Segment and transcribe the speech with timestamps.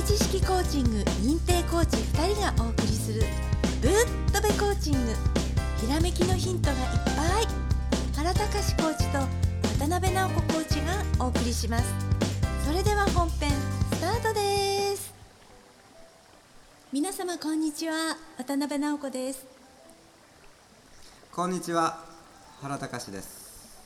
[0.00, 3.22] べ知識コーチング認定コーチ2人がお送りする
[3.82, 3.92] ぶっ
[4.32, 4.98] とべコーチング。
[5.78, 7.46] ひらめきのヒントがいっぱい。
[8.16, 9.18] 原隆コーチと
[9.78, 10.76] 渡辺直子コーチ
[11.18, 11.84] がお送りします。
[12.64, 13.50] それでは本編
[13.92, 15.12] スタートです。
[16.92, 18.16] 皆様こんにちは。
[18.38, 19.44] 渡辺直子です。
[21.32, 22.02] こんにちは。
[22.62, 23.78] 原隆です。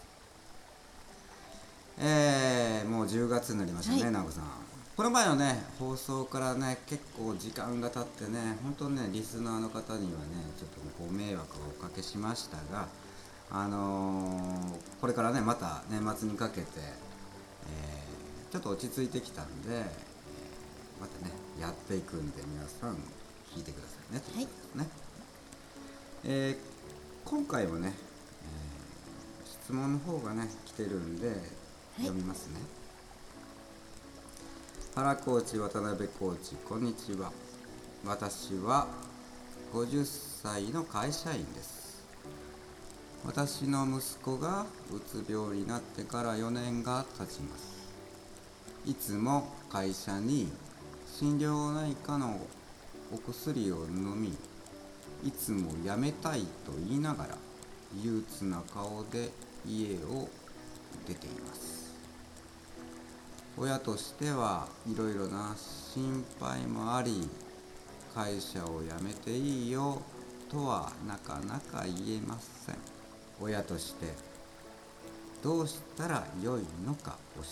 [1.98, 4.12] えー、もう10月になりましたね、はい。
[4.12, 10.26] 直子さんこの前のね放送からね結構時間が経ってね本当ねリスナーの方にはね
[10.56, 12.86] ちょっとご迷惑をおかけしましたが
[13.50, 19.84] あのーこれからねまた年末にかけて、えーちょっと落ち着いてきたんで、えー
[21.00, 22.94] またねやっていくんで皆さん
[23.52, 24.88] 聞いてくださいねということですね、
[26.24, 27.92] えー今回もね、
[29.42, 31.32] えー質問の方がね来てるんで、
[31.96, 32.60] 読みますね
[34.96, 37.32] 原コーチ渡辺コーチこんにちは。
[38.06, 38.86] 私は
[39.72, 42.06] 50歳の会社員です。
[43.26, 47.90] 私の息子がうつ病になってから4年が経ちます。
[48.86, 50.52] いつも会社に
[51.12, 52.38] 心療内科の
[53.12, 54.28] お薬を飲み
[55.24, 57.38] いつもやめたいと言いながら
[58.00, 59.30] 憂鬱な顔で
[59.66, 60.28] 家を
[61.08, 61.73] 出ています。
[63.56, 67.28] 親としてはいろいろな心配もあり
[68.12, 70.02] 会社を辞めていいよ
[70.50, 72.76] とはなかなか言えません。
[73.40, 74.12] 親として
[75.42, 77.42] どうしたらよいのか教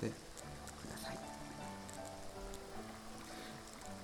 [0.00, 0.12] えてく
[0.90, 1.18] ださい。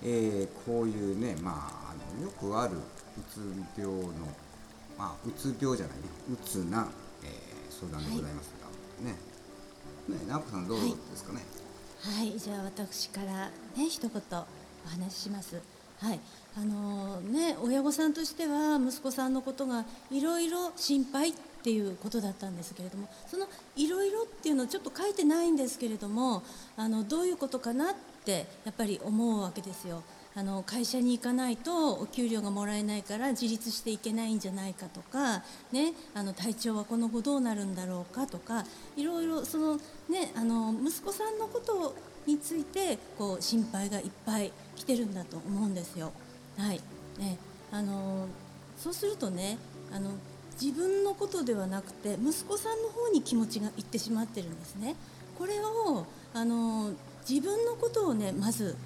[0.02, 2.80] えーこういうねまああのよくあるう
[3.28, 3.40] つ
[3.76, 4.12] 病の
[4.98, 6.88] まあうつ病じゃないねうつな、
[7.24, 8.52] えー相談でございます
[9.00, 9.29] が、ね。
[10.08, 11.40] ね直子さんどうですかね、
[12.02, 15.60] はいじゃあ私からね一言お話しします。
[16.00, 16.20] はい。
[16.56, 21.32] あのね親御さんとしては息子さんのことがいろいろ心配っ
[21.62, 26.42] ていうことだったんですけれどもそのいろいろっていうのをちょっと書いてないんですけれども
[26.76, 27.94] あのどういうことかなっ
[28.24, 30.02] てやっぱり思うわけですよ。
[30.34, 35.42] あの会社に行かないとお給料がもらえないから自立していけないんじゃないかとか、
[35.72, 38.64] ね、あの体調はこの後どうなるんだろうかとか
[38.96, 39.76] いろいろその、
[40.08, 41.96] ね、あの息子さんのこと
[42.26, 46.12] についてこう心配がいっぱい来てるんだと思うんですよ。
[46.56, 46.80] はい
[47.18, 47.36] ね、
[47.72, 48.26] あの
[48.78, 49.58] そうするとね
[49.92, 50.10] あの
[50.60, 54.94] 自分のことではなくて息子さんの方に気持ちがいってしまってるんですね。
[55.38, 56.92] これをあの
[57.28, 58.76] 自分のことをねまず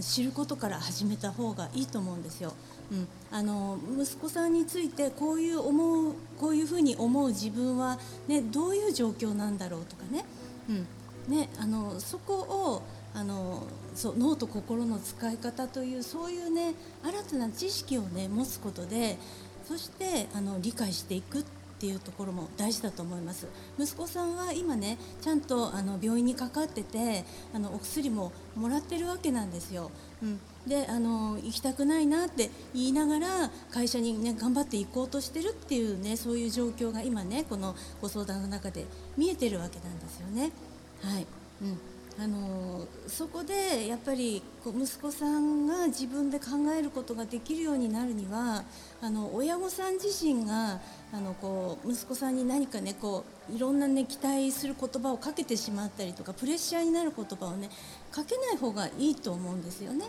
[0.00, 2.54] 知ることから始めた方がいいと思うんですよ。
[2.90, 7.98] うん、あの息子さんについてこういう思うこういうふうに思う自分は、
[8.28, 10.24] ね、どういう状況なんだろうとかね,、
[10.68, 10.72] う
[11.32, 12.82] ん、ねあのそこを
[13.14, 13.62] あの
[13.94, 19.16] そう脳と心の使い方というそういうね新たな知識をね持つことで
[19.66, 23.48] そしてあの理解していくってていうところも大事だと思います。
[23.76, 29.90] 息子さんは今ねちゃんとあの病院にかかっててあのお薬ももらってるわけなんですよ、
[30.22, 38.84] うん、であの行きたくないなって言いながら会社にね頑張って行こうとしてるっていうねそういう状況が今ねこのご相談の中で
[39.16, 40.52] 見えてるわけなんですよね。
[41.02, 41.26] はい、
[41.62, 41.91] うん。
[42.18, 46.46] あのそこでやっぱり息子さんが自分で考
[46.78, 48.64] えることができるようになるには
[49.00, 50.80] あの親御さん自身が
[51.12, 57.70] あのこう息子さんに何かねこういろんなね期待する言葉をかけてしまったりとかプレッシャーになる言葉をね
[58.10, 60.06] かけない方がいいと思うんですよね。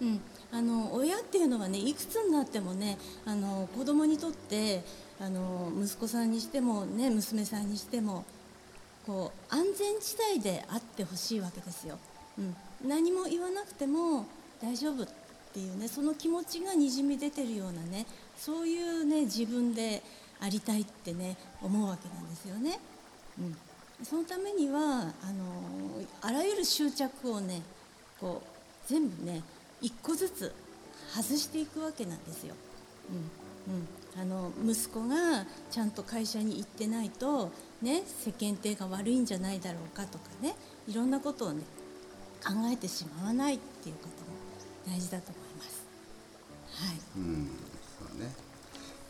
[0.00, 0.20] うん、
[0.50, 4.82] あの親っていうのはねいくつになってもねあの子供にとって
[5.20, 8.24] あの息子さんにしてもね娘さんにしても
[9.06, 11.98] こう安全地帯であってほしいわけですよ、
[12.38, 14.26] うん、何も言わなくても
[14.62, 15.06] 大丈夫っ
[15.52, 20.02] ていうねその気持ちがにじみ出てるようなねそういうね自分で
[20.40, 22.78] ありたいってね思うわけなんですよね、
[23.38, 23.56] うん、
[24.04, 25.12] そのためにはあの
[26.22, 27.62] あらゆる執着をね
[28.20, 29.42] こう全部ね
[29.80, 30.54] 一個ずつ
[31.14, 32.54] 外していくわけなんですよ、
[33.10, 33.30] うん。
[33.68, 37.50] うん、あの息子がちゃんと会社に行ってないと、
[37.80, 40.54] ね、世間体が悪いんじゃないだろうかとかね
[40.88, 41.62] いろんなことをね
[42.44, 44.08] 考えてしまわないっていうこ
[44.84, 45.86] とも大事だと思います。
[46.74, 47.50] はい、うん
[47.98, 48.32] そうね。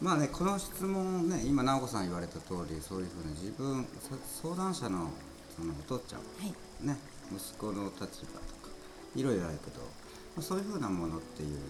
[0.00, 5.10] まあねこの質問ね今直子さん言われた通りそういうふうに自分そ相談者の
[5.56, 6.87] そのお父ちゃんはい。
[6.87, 6.99] ね
[7.32, 8.69] 息子の立場とか
[9.16, 11.62] いろいろあるけど、まあ、そういうふうなものっていうのをね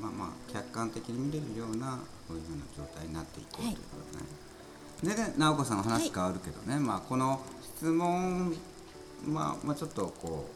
[0.00, 1.98] まあまあ客観的に見れるような
[2.28, 3.80] そういうふうな状態になっていこうというこ
[5.02, 8.54] とね、でね直子さんの話変わるけどね、まあこの質問
[9.26, 10.48] まあまあちょっとこ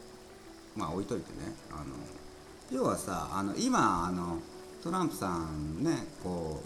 [0.75, 1.95] うまあ置いといてねあの
[2.71, 4.39] 要はさあの今あの
[4.83, 6.61] トランプさんねこ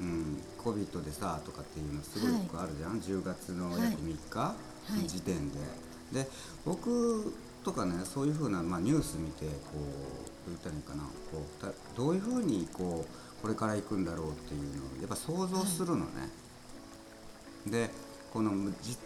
[0.00, 3.92] う、うん、COVID でさとかっていうのすごいよくあるじゃん、10月の約はい。
[3.92, 4.56] 3日は
[4.98, 5.02] い。
[5.02, 5.58] の時点で、
[6.12, 6.28] で
[6.64, 7.32] 僕
[7.64, 16.28] とかねそういうふうな、まあ、ニュース見てこう言ったらいいかなこうだどういうふうにこうこれから行くんだろうっていうのをやっぱ想像するのね、
[17.66, 17.90] で
[18.32, 18.50] この
[18.82, 18.96] じ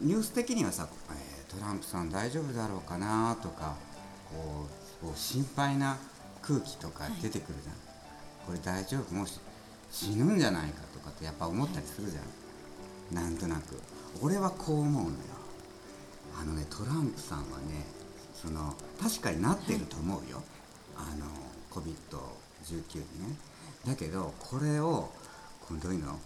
[0.00, 3.74] ニュース的にはさ、えートランプさん大丈夫だろうかなとか
[4.30, 4.66] こ
[5.02, 5.98] うこう心配な
[6.42, 7.74] 空気とか出てくるじゃん、
[8.46, 9.12] これ大丈夫？
[9.12, 9.40] もうし
[9.90, 12.20] 死ぬんじゃないかとかってやっぱ思ったりするじゃ
[13.12, 13.80] ん、なんとなく。
[14.22, 15.14] 俺はこう思うのよ。
[16.40, 17.84] あのねトランプさんはね
[18.32, 20.42] その確かになってると思うよ、
[21.00, 21.26] あの
[21.70, 23.36] COVID-19 にね。
[23.86, 25.10] だけどこれを
[25.66, 26.18] こうどういうの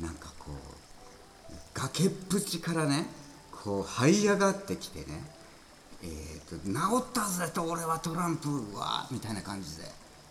[0.00, 3.06] なんかこう崖っぷちからね
[3.52, 5.38] こう這い上がってきてね
[6.02, 9.84] えー、と治ったぜと俺はトランプはみたいな感じで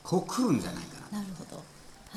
[0.03, 1.19] こう来るんじゃないかな。
[1.19, 1.61] なるほど。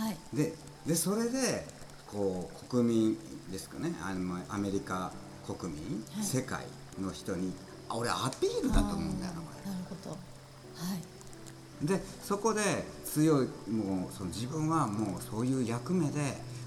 [0.01, 0.17] はい。
[0.33, 0.55] で
[0.87, 1.67] でそれで
[2.07, 3.19] こう国民
[3.51, 3.93] ですかね。
[4.03, 5.11] あのアメリカ
[5.47, 6.25] 国民、はい。
[6.25, 6.65] 世界
[7.01, 7.53] の人に
[7.89, 10.17] あ俺アピールだと思うんだよなこあーなるほどは
[10.95, 11.05] いれ
[11.83, 12.61] でそこで
[13.05, 16.21] 強いもうその自分はもうそういう役目で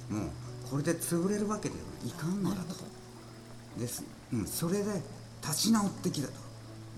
[0.10, 0.30] もう
[0.70, 2.84] これで潰れるわけではいかんのだと。
[3.78, 5.02] です、うん、それで
[5.42, 6.34] 立ち直ってきたと。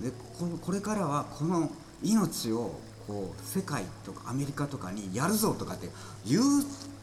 [0.02, 1.70] でこのこれからはこの
[2.04, 5.88] 命をこう世界とかアメリカとかにやるぞとかって
[6.26, 6.42] いう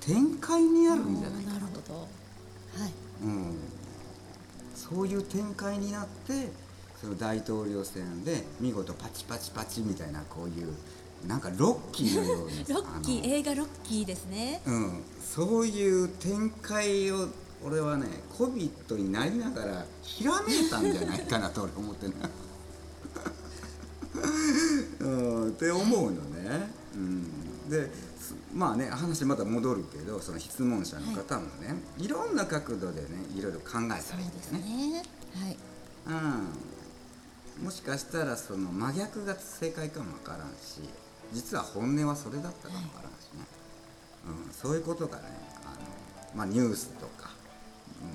[0.00, 2.00] 展開になるんじゃないかななるほど。
[2.00, 2.06] は
[2.88, 2.92] い。
[3.22, 3.54] うん、
[4.74, 6.50] そういう展開になって
[7.00, 10.72] その大統領選で見事パチパチパチみたいなこういう
[11.26, 14.62] なんかロッキーのように ロッキーあ映画ロッキーですね。
[14.66, 15.02] のうん、
[15.34, 17.28] そういう展開を
[17.64, 22.28] 俺はね COVID になりながらひらめいたんじゃないかなと俺思ってんだ
[25.00, 35.02] うん、って思うのね、うん、ですまあね話また戻るけどその質問者の方もね、い、ろんな角度でねいろいろ考えたらそうでいいんですね。
[35.34, 35.56] はい。
[37.58, 40.80] うん、もしかしたらその真逆が正解かもわからんし
[41.32, 43.44] 実は本音はそれだったかもわからんしね、
[44.26, 45.24] うん、そういうことがね
[45.64, 47.30] あの、まあ、ニュースとか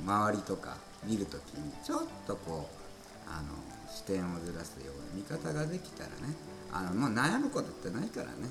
[0.01, 3.47] うん周りとか見るときにちょっとこうあの
[3.89, 6.35] 視点をずらすような見方ができたらね
[6.71, 8.49] あの、まあ、悩むことってないからね。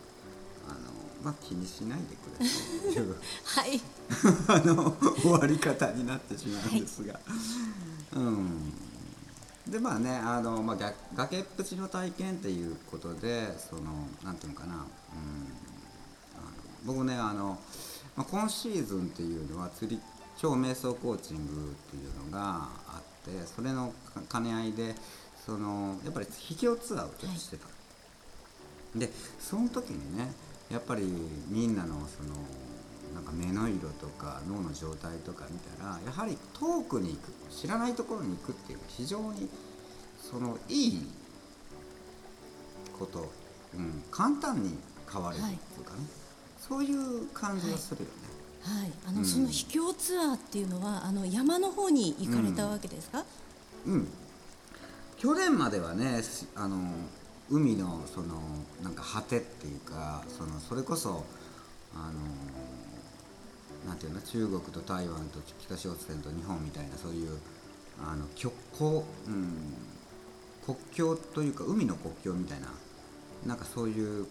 [0.68, 0.78] あの、
[1.22, 3.16] まあ、気にしないでくれという。
[3.44, 3.80] はい。
[4.48, 7.18] あの終わり方になってしまうんですが、
[8.14, 8.72] うん
[9.68, 13.82] でまあねあの、まあ、が崖っぷちの体験っていうことでその
[14.22, 14.86] なんていうのかな、うん、あの
[16.84, 17.58] 僕ねあの、
[18.16, 20.00] まあ、今シーズンっていうのは釣り
[20.36, 21.46] 超瞑想コーチングっ
[21.90, 23.92] ていうのがあってそれの
[24.30, 24.94] 兼ね合いで
[25.44, 27.66] そのやっぱり秘境ツアーをちょっとしてた、
[28.96, 29.08] で
[29.38, 30.32] その時にね
[30.70, 31.04] やっぱり
[31.48, 32.34] みんなのその
[33.16, 39.48] なんか目の色とか脳の状態とか見たらやはり遠くに行く知らないところに行くっていうのは非常に
[40.20, 41.06] そのいい
[42.98, 43.32] こと、
[43.74, 44.76] うん、簡単に
[45.10, 46.00] 変われるっていうかね、
[46.58, 48.12] そういう感じがするよね。
[48.62, 48.92] はい。
[49.08, 49.24] あの、うん。
[49.24, 53.24] その秘境ツアーっていうのはあの山の方に行かれたわけですか、
[53.86, 54.08] うん、
[55.16, 56.92] 去年まではねしあの
[57.48, 58.42] 海のその
[58.82, 61.24] なんか果てっていうかそのそれこそ
[61.94, 62.14] あの
[63.86, 67.38] なんていうの中国と台湾と北朝鮮と日本みたいなそういう
[68.04, 69.56] あの極こう、うん、
[70.64, 72.68] 国境というか海の国境みたいな
[73.46, 74.26] なんかそういう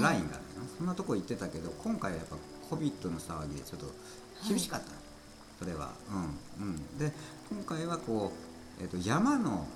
[0.00, 2.36] ラインがあるの、そんなとこ行ってたけど今回はやっぱ
[2.70, 3.86] COVID の騒ぎでちょっと
[4.46, 4.90] 厳しかった。
[4.90, 4.92] の、
[5.58, 5.90] それは。
[6.60, 6.66] うん。
[6.66, 6.98] うん。
[6.98, 7.12] で
[7.50, 8.32] 今回はこ
[8.78, 9.66] う、えー、と山の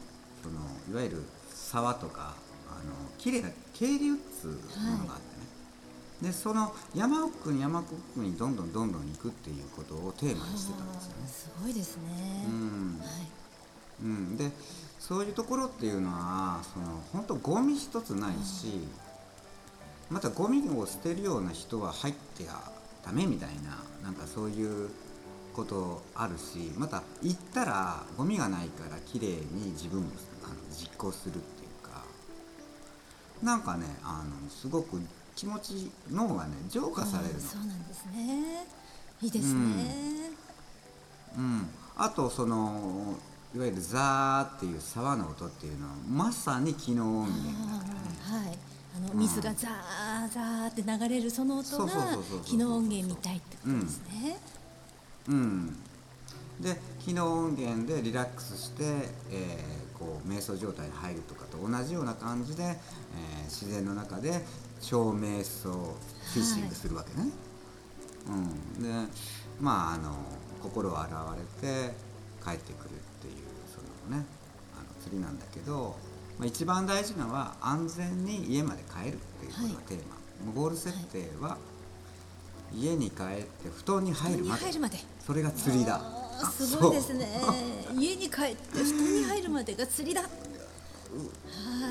[0.42, 0.60] その
[0.92, 2.34] いわゆる沢とか
[2.68, 5.33] あの綺麗な渓流っつうものがあってね、
[6.24, 11.28] でその山奥に山奥にどんどんどんどん行くっていうことをテーマにしてたんですよね。
[11.28, 12.02] すごいですね、
[12.48, 12.98] うん。
[12.98, 13.08] はい。
[14.02, 14.50] うん、で
[14.98, 18.88] そういうところっていうのはその本当ゴミ一つないし、
[20.08, 22.72] またゴミを捨てるような人は入っては
[23.04, 24.88] ダメみたいななんかそういう
[25.52, 30.08] ことあるしまた行ったらゴミがないから綺麗に自分も
[30.42, 32.02] あの実行するっていうか
[33.42, 35.00] なんかねあのすごく
[35.34, 37.38] 気持ち脳がね浄化されるの。
[37.38, 37.46] あー。
[37.46, 38.66] そうなんですね。
[39.22, 40.30] いいですね、
[41.38, 43.14] うん、あとその
[43.54, 48.58] いわゆるザーっていう沢の音っていうのはまさに機能音源だからねはい。
[48.96, 54.38] あのうん水がザーザーって流れるその音がそうそうそう機能音源みたいってことですね、
[55.28, 55.76] うん
[56.60, 58.84] で機能音源でリラックスして、
[59.30, 64.40] えーこう瞑想状態に入るとかと同じような感じで、えー自然の中で
[64.80, 67.28] 超瞑想フィッシングするわけね。
[68.26, 69.12] うん、で
[69.60, 70.14] まああの
[70.62, 71.94] 心を洗われて
[72.42, 73.34] 帰ってくるっていう
[73.72, 73.80] そ
[74.10, 74.26] のね
[74.74, 75.96] あの釣りなんだけど、
[76.38, 79.98] まあ、一番大事なのは安全に家まで帰るっていうことがテー
[80.46, 81.58] マ、ゴール設定は
[82.72, 84.64] 家に帰って布団に入るまで。
[84.64, 84.98] 入るまで。
[85.24, 87.28] それが釣りだすごいですね。
[87.96, 90.22] 家に帰って布団に入るまでが釣りだ。
[90.22, 90.28] は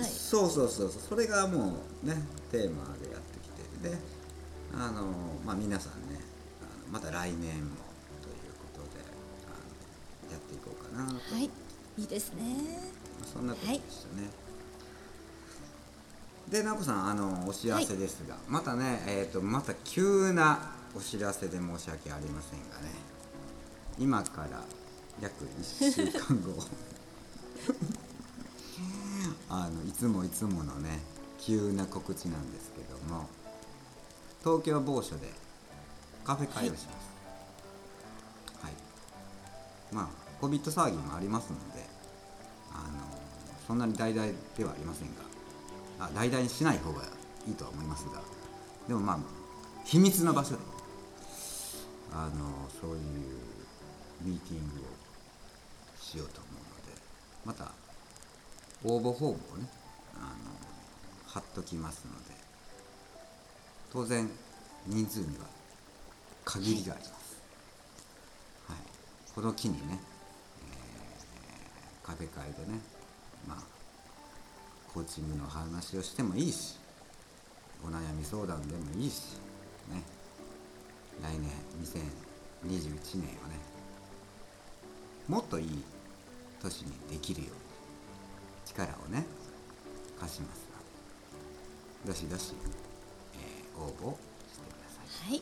[0.02, 0.04] い。
[0.06, 1.02] そうそうそうそう。
[1.10, 2.16] それがもうね
[2.52, 3.50] テーマでやってき
[3.82, 3.98] てで
[4.74, 5.04] あの
[5.46, 6.20] まあ皆さんね
[6.62, 9.04] あのまた来年もということで
[9.48, 11.50] あのやっていこうかなと、はい。
[11.98, 12.42] いいですね。
[13.32, 14.30] そんなことでしたね、
[16.50, 22.92] で直子さんあのお知らせですが、またねえっ、とまた急なお知らせで申し訳ありませんがね
[24.00, 24.64] 今から
[25.22, 26.64] 約1週間後。
[29.50, 31.00] あのいつもいつものね
[31.40, 33.30] 急な告知なんですけども
[34.40, 35.32] 東京某所で
[36.24, 36.96] カフェ会をします。
[38.64, 38.74] はい、
[39.92, 40.10] まあ
[40.44, 41.88] COVID 騒ぎもありますので
[42.72, 43.08] あの
[43.68, 45.22] そんなに大々ではありませんが
[46.00, 47.04] あ大々にしない方が
[47.48, 48.22] いいとは思いますが
[48.88, 49.20] でもまあ
[49.86, 50.74] 秘密の場所で。
[52.16, 53.53] あのそういう
[54.24, 54.84] ミーティングを
[56.00, 57.02] しようと思うので
[57.46, 57.72] また
[58.84, 59.68] 応募フォームをね
[60.16, 60.28] あの
[61.28, 62.36] 貼っときますので
[63.92, 64.30] 当然
[64.88, 65.46] 人数には
[66.46, 67.42] 限りがあります、
[68.68, 68.78] はい、
[69.34, 70.00] この機にね、
[70.68, 72.80] えーカフェ会でね
[73.48, 73.64] まあ
[74.94, 76.78] コーチングの話をしてもいいし
[77.84, 79.38] お悩み相談でもいいし
[79.90, 80.02] ね。
[81.22, 81.52] 来年
[81.84, 83.60] 2021年をね
[85.28, 85.84] もっといい
[86.62, 87.56] 年にできるように
[88.66, 89.26] 力をね
[90.20, 90.68] 貸します
[92.06, 92.54] のでどしどし、
[93.36, 93.92] えー応募
[94.52, 95.32] してください。
[95.32, 95.42] はい。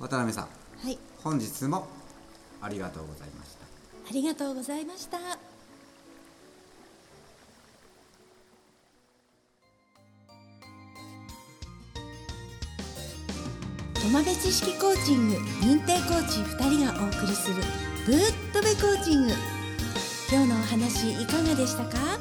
[0.00, 0.48] 渡辺さん
[0.82, 0.98] はい。
[1.22, 1.86] 本日も
[2.60, 3.64] ありがとうございました。
[4.08, 5.51] ありがとうございました
[14.02, 17.62] 土間部知識コーチング認定コーチ2人がお送りする
[18.04, 18.18] ぶっ
[18.52, 19.32] とべコーチング。
[20.28, 22.18] 今日のお話いかがでしたか？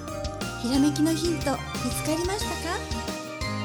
[0.61, 2.77] ひらめきのヒント見つかりましたか？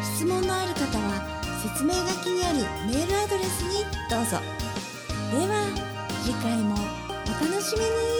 [0.03, 1.27] 質問のある方は
[1.63, 4.41] 説明書きにあるメールアドレスにどうぞ。
[5.31, 5.67] では
[6.25, 8.16] 次回もお楽しみに。